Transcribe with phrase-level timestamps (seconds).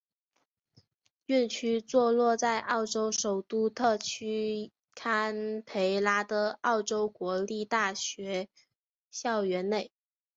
[1.27, 8.49] 院区座落在澳洲首都特区坎培拉的澳洲国立大学
[9.11, 9.91] 校园内。